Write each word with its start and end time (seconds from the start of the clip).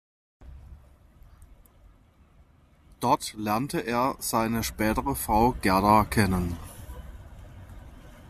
Dort 3.01 3.33
lernte 3.35 3.81
er 3.81 4.15
seine 4.17 4.63
spätere 4.63 5.13
Frau 5.15 5.51
Gerda 5.61 6.05
kennen. 6.05 6.57